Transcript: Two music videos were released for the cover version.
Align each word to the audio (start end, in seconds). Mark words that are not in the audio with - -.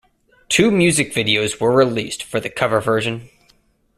Two 0.49 0.71
music 0.71 1.13
videos 1.13 1.61
were 1.61 1.71
released 1.71 2.23
for 2.23 2.39
the 2.39 2.49
cover 2.49 2.81
version. 2.81 3.29